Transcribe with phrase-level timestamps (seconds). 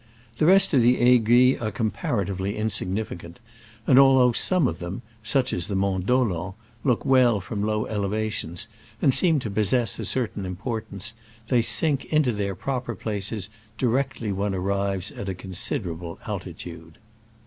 [0.39, 3.37] The rest of the ai guilles are comparatively insignificant;
[3.85, 8.31] and although some of them (such as the Mont Dolent) look well from low eleva
[8.31, 8.67] tions,
[8.99, 11.13] and seem to possess a certain im portance,
[11.49, 16.97] they sink into their proper places directly one arrives at a consid erable altitude.